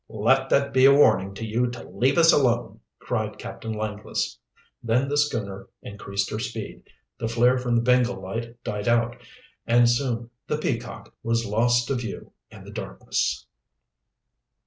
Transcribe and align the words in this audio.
"Let 0.09 0.49
that 0.49 0.73
be 0.73 0.85
a 0.85 0.91
warning 0.95 1.35
to 1.35 1.45
you 1.45 1.67
to 1.69 1.87
leave 1.87 2.17
us 2.17 2.33
alone!" 2.33 2.79
cried 2.97 3.37
Captain 3.37 3.71
Langless. 3.71 4.39
Then 4.81 5.07
the 5.09 5.15
schooner 5.15 5.67
increased 5.83 6.31
her 6.31 6.39
speed, 6.39 6.85
the 7.19 7.27
flare 7.27 7.59
from 7.59 7.75
the 7.75 7.83
Bengal 7.83 8.19
light 8.19 8.63
died 8.63 8.87
out, 8.87 9.15
and 9.67 9.87
soon 9.87 10.31
the 10.47 10.57
Peacock 10.57 11.13
was 11.21 11.45
lost 11.45 11.87
to 11.89 11.93
view 11.97 12.31
in 12.49 12.63
the 12.63 12.71
darkness. 12.71 13.45